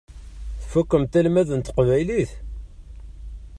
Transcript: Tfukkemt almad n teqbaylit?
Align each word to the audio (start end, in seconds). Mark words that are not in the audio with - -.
Tfukkemt 0.61 1.13
almad 1.19 1.49
n 1.55 1.59
teqbaylit? 1.61 2.31